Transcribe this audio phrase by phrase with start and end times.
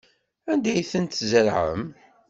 [0.51, 1.83] Anda ay tent-tzerɛem?